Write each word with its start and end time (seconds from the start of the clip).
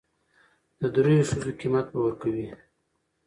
د 0.79 0.81
درېو 0.95 1.27
ښځو 1.29 1.51
قيمت 1.59 1.85
به 1.91 1.99
ور 2.01 2.13
کوي. 2.21 2.47